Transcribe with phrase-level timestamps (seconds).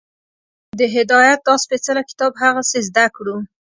[0.79, 3.37] د هدایت دا سپېڅلی کتاب هغسې زده کړو